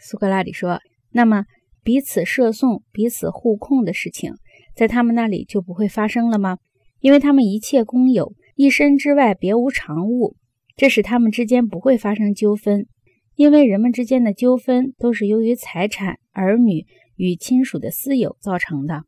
[0.00, 0.80] 苏格拉底说
[1.12, 1.44] ：“那么
[1.84, 4.34] 彼此射送、彼此互控的事情，
[4.74, 6.58] 在他们那里就不会发生了吗？
[7.00, 10.36] 因为他们一切公有，一身之外别无长物，
[10.76, 12.86] 这使他们之间不会发生纠纷。
[13.36, 16.86] 因为人们之间的纠纷都是由于财产、儿女
[17.16, 19.04] 与亲属的私有造成的。”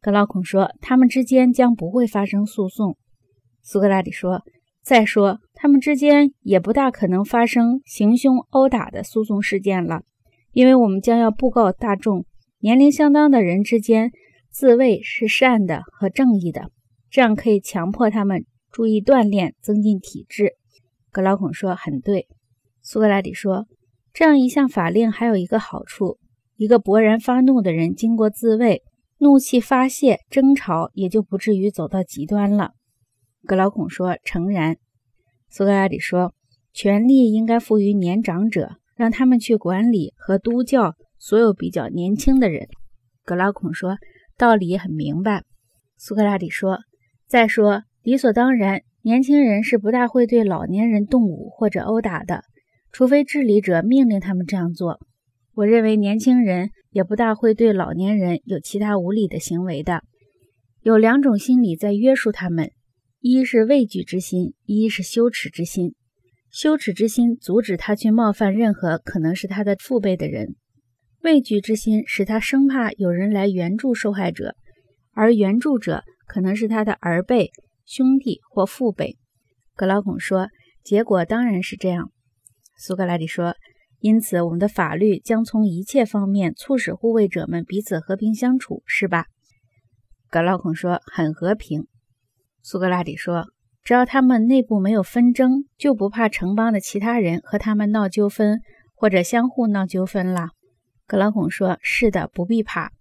[0.00, 2.96] 格劳孔说：“他们之间将不会发生诉讼。”
[3.62, 4.42] 苏格拉底说
[4.82, 10.02] ：“再说，他们之间也不大可能发生行凶殴打的诉讼事件了，
[10.58, 12.24] 因为我们将要布告大众，
[12.58, 14.10] 年龄相当的人之间
[14.50, 16.72] 自卫是善的和正义的，
[17.10, 20.54] 这样可以强迫他们注意锻炼，增进体质。”
[21.12, 22.26] 格劳孔说：“很对。”
[22.82, 23.66] 苏格拉底说
[24.12, 26.18] ：“这样一项法令还有一个好处，
[26.56, 28.82] 一个勃然发怒的人经过自卫，
[29.18, 32.72] 怒气发泄，争吵也就不至于走到极端了。”
[33.46, 34.76] 格劳孔说：“诚然。”
[35.48, 36.34] 苏格拉底说
[36.74, 42.66] ：“权力应该赋予年长者，让他们去管理和督教所有比较年轻的人。”
[43.24, 43.96] 格拉孔说
[44.36, 45.44] ：“道理很明白。”
[45.96, 46.80] 苏格拉底说
[47.26, 52.42] ：“再说，理所当然，年轻人是不大会对老年人动武或者殴打的，
[52.92, 54.98] 除非治理者命令他们这样做。
[55.54, 60.02] 我认为年轻人也不大会对老年人有其他无理的行为的。
[60.82, 62.72] 有两种心理在约束他们。”
[63.20, 65.96] 一是畏惧之心，一是羞耻之心。
[66.50, 70.54] 羞耻之心阻止他去冒犯任何可能是他的父辈的人；
[71.22, 74.54] 畏惧之心使他生怕有人来援助受害者，
[75.12, 77.50] 而援助者可能是他的儿辈、
[77.84, 79.18] 兄弟或父辈。
[79.74, 80.48] 格劳孔说
[80.82, 82.10] ：“结果当然是这样。”
[82.78, 83.54] 苏格拉底说
[84.00, 89.26] ：“因此，我们的法律将从一切方面促使护卫者们彼此和平相处，是吧？”
[90.30, 91.86] 格劳孔说：“很和平。”
[92.62, 93.46] 苏格拉底说
[93.88, 98.60] ：“只要他们内部没有纷争，就不怕城邦的其他人和他们闹纠纷，
[98.94, 100.50] 或者相互闹纠纷了。”
[101.08, 102.92] 格老孔说：“是的，不必怕。”